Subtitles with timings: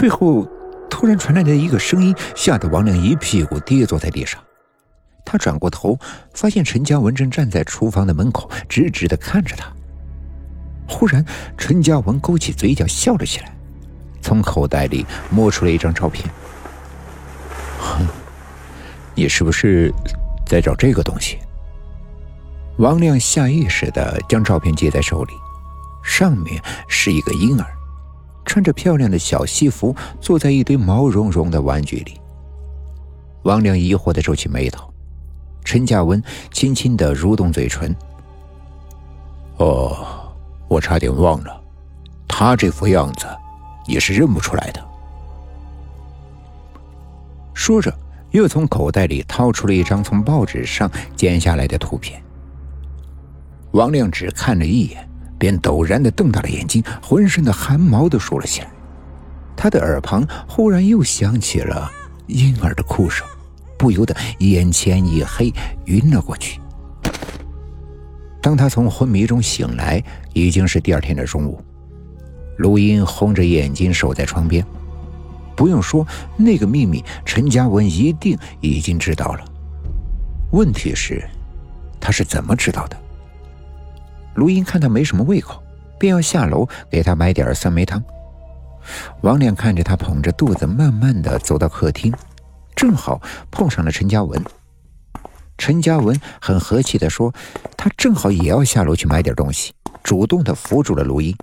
[0.00, 0.48] 背后
[0.88, 4.42] 突然传来的一个声音，吓得王亮一屁股跌坐在地上。
[5.26, 5.98] 他转过头，
[6.32, 9.70] 发现陈嘉文正站在厨房的门口，直直的看着他。
[10.88, 11.22] 忽然，
[11.58, 13.54] 陈嘉文勾起嘴角笑了起来，
[14.22, 16.26] 从口袋里摸出了一张照片。
[17.78, 18.06] 哼，
[19.14, 19.92] 你是不是
[20.46, 21.38] 在找这个东西？
[22.78, 25.32] 王亮下意识的将照片接在手里，
[26.02, 27.66] 上面是一个婴儿，
[28.50, 32.20] 穿着漂亮的小西服，坐在一堆毛茸茸的玩具里。
[33.44, 34.92] 王亮疑惑的皱起眉头。
[35.64, 37.94] 陈嘉文轻轻的蠕动嘴唇。
[39.58, 39.94] 哦。
[40.66, 41.62] 我差点忘了，
[42.26, 43.26] 他这副样子
[43.86, 44.84] 也是认不出来的。
[47.54, 47.96] 说着，
[48.32, 52.20] 又从口袋里掏出了一张从报纸上剪下来的图片。
[53.72, 55.08] 王亮只看了一眼，
[55.40, 58.70] 便陡然的瞪大了眼睛，浑身的汗毛都竖了起来。
[59.56, 61.90] 他的耳旁忽然又响起了
[62.26, 63.26] 婴儿的哭声，
[63.78, 65.52] 不由得眼前一黑，
[65.86, 66.60] 晕了过去。
[68.42, 70.02] 当他从昏迷中醒来，
[70.34, 71.62] 已经是第二天的中午。
[72.58, 74.64] 卢英红着眼睛守在窗边。
[75.56, 76.06] 不用说，
[76.38, 79.44] 那个秘密陈嘉文一定已经知道了。
[80.52, 81.22] 问题是，
[82.00, 82.96] 他是怎么知道的？
[84.34, 85.62] 卢英看他没什么胃口，
[85.98, 88.02] 便要下楼给他买点酸梅汤。
[89.22, 92.12] 王亮看着他捧着肚子，慢慢的走到客厅，
[92.74, 93.20] 正好
[93.50, 94.42] 碰上了陈嘉文。
[95.58, 97.34] 陈嘉文很和气的说
[97.76, 101.36] ：“他正好也要下楼去买点东西，主动的扶住了卢英。”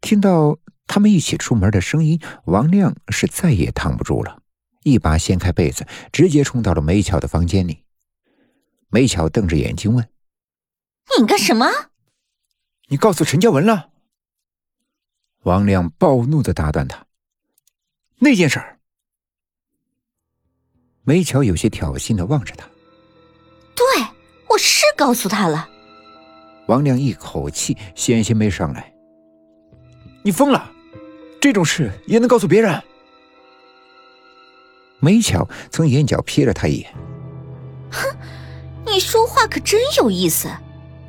[0.00, 4.38] 听到他们一起出门的声音，王亮是再也躺不住了，
[4.84, 7.84] 一把掀开被子，直接冲到了梅巧的房间里。
[8.88, 10.08] 梅巧瞪着眼睛问
[11.18, 11.66] ：“你干什么
[12.88, 13.90] ？”“你告诉陈嘉文了。”
[15.44, 17.06] 王亮暴怒的打断他
[18.20, 18.78] ：“那件事儿。”
[21.04, 22.66] 梅巧有些挑衅的望着他。
[23.74, 23.84] 对，
[24.48, 25.68] 我是告诉他了。
[26.68, 28.94] 王亮一口气险些没上来。
[30.22, 30.70] 你疯了？
[31.40, 32.80] 这种事也能告诉别人？
[35.00, 36.94] 梅巧从眼角瞥了他一眼。
[37.90, 38.16] 哼，
[38.86, 40.48] 你说话可真有意思。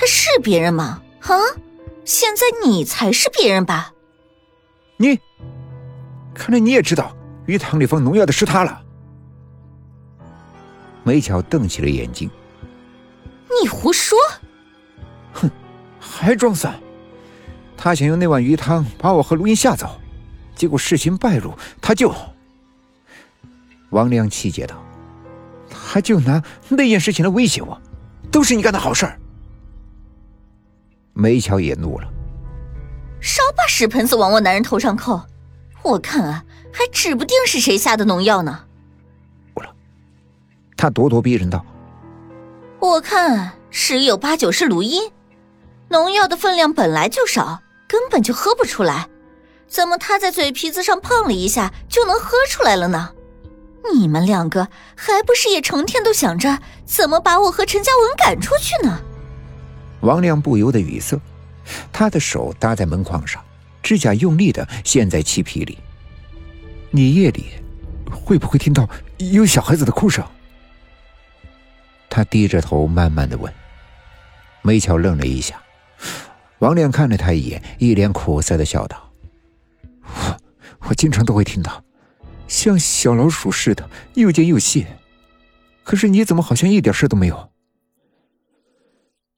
[0.00, 1.02] 他是别人吗？
[1.24, 1.36] 啊，
[2.06, 3.92] 现在你才是别人吧？
[4.96, 5.20] 你，
[6.32, 8.82] 看来你也知道鱼塘里放农药的是他了。
[11.04, 12.30] 梅巧瞪起了眼睛。
[13.62, 14.16] 你胡说！
[15.34, 15.50] 哼，
[16.00, 16.80] 还装蒜！
[17.76, 20.00] 他想用那碗鱼汤把我和卢英吓走，
[20.56, 22.10] 结果事情败露，他就……
[23.90, 24.82] 王亮气结道
[25.68, 27.78] ：“他就拿那件事情来威胁我，
[28.32, 29.20] 都是你干的好事儿。”
[31.12, 32.08] 梅巧也怒了
[33.20, 35.22] ：“少把屎盆子往我男人头上扣！
[35.82, 38.64] 我看啊，还指不定是谁下的农药呢。”
[40.76, 41.62] 他咄咄逼人道
[42.80, 45.12] ：“我看十有八九是卢音，
[45.88, 49.08] 农药的分量本来就少，根本就喝不出来，
[49.68, 53.10] 怎么他在嘴皮子上碰了一下就能喝出来了呢？
[53.92, 59.00] 你们两个还不是也成天都想着怎么把我和陈嘉文赶出去呢？”
[60.00, 61.20] 王亮不由得语塞，
[61.92, 63.42] 他的手搭在门框上，
[63.82, 65.78] 指甲用力的陷在漆皮里。
[66.90, 67.46] 你夜里
[68.10, 70.24] 会不会听到有小孩子的哭声？
[72.08, 73.52] 他低着头，慢慢的问。
[74.62, 75.62] 梅巧愣了一下，
[76.58, 79.12] 王亮看了他一眼，一脸苦涩的笑道
[80.02, 80.40] ：“我
[80.88, 81.84] 我经常都会听到，
[82.48, 84.86] 像小老鼠似的，又尖又细。
[85.84, 87.50] 可是你怎么好像一点事都没有？”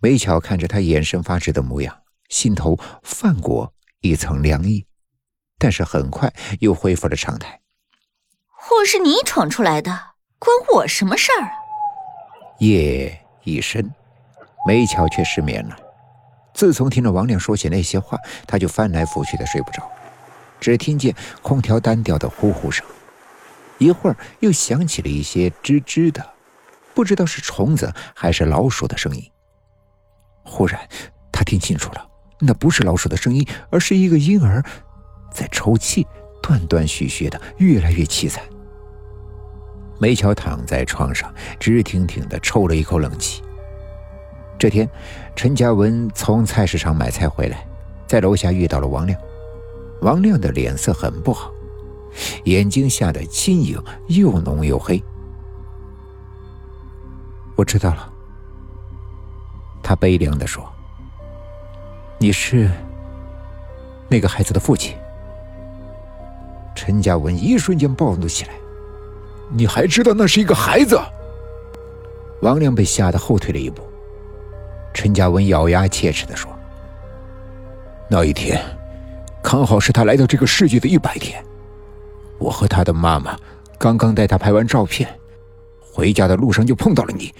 [0.00, 4.86] 梅巧看着他眼神发直的模样，心头泛过一层凉意，
[5.58, 7.60] 但是很快又恢复了常态。
[8.46, 9.90] 祸是你闯出来的，
[10.38, 11.50] 关我什么事儿啊？
[12.60, 13.92] 夜已深，
[14.68, 15.76] 梅巧却失眠了。
[16.54, 18.16] 自从听了王亮说起那些话，
[18.46, 19.90] 他就翻来覆去的睡不着，
[20.60, 22.86] 只听见空调单调的呼呼声，
[23.78, 26.34] 一会儿又响起了一些吱吱的，
[26.94, 29.28] 不知道是虫子还是老鼠的声音。
[30.48, 30.80] 忽然，
[31.30, 32.08] 他听清楚了，
[32.40, 34.64] 那不是老鼠的声音，而是一个婴儿
[35.30, 36.06] 在抽泣，
[36.42, 38.42] 断断续续的，越来越凄惨。
[40.00, 43.42] 梅巧躺在床上，直挺挺的抽了一口冷气。
[44.58, 44.88] 这天，
[45.36, 47.66] 陈嘉文从菜市场买菜回来，
[48.06, 49.20] 在楼下遇到了王亮。
[50.00, 51.52] 王亮的脸色很不好，
[52.44, 55.02] 眼睛下的青影又浓又黑。
[57.56, 58.12] 我知道了，
[59.88, 60.70] 他悲凉的说
[62.20, 62.70] ：“你是
[64.06, 64.94] 那个孩子的父亲。”
[66.76, 68.50] 陈嘉文一瞬间暴怒起来
[69.50, 71.00] ：“你还知道那是一个孩子？”
[72.42, 73.82] 王亮被吓得后退了一步。
[74.92, 76.54] 陈嘉文咬牙切齿的说
[78.10, 78.62] ：“那一天，
[79.42, 81.42] 刚好是他来到这个世界的一百天。
[82.36, 83.34] 我和他的妈妈
[83.78, 85.08] 刚刚带他拍完照片，
[85.80, 87.34] 回家的路上就碰到了你。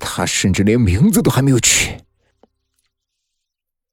[0.00, 1.96] 他甚至连名字都还没有取。”